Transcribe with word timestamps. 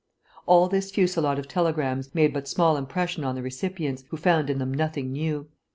All 0.47 0.67
this 0.67 0.89
fusillade 0.89 1.37
of 1.37 1.47
telegrams 1.47 2.15
made 2.15 2.33
but 2.33 2.47
small 2.47 2.75
impression 2.75 3.23
on 3.23 3.35
the 3.35 3.43
recipients, 3.43 4.03
who 4.09 4.17
found 4.17 4.49
in 4.49 4.57
them 4.57 4.73
nothing 4.73 5.11
new. 5.11 5.47